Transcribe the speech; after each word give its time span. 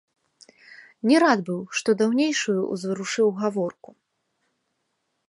Не 1.11 1.19
рад 1.23 1.39
быў, 1.49 1.59
што 1.79 1.89
даўнейшую 2.01 2.57
ўзварушыў 2.73 3.27
гаворку. 3.45 3.91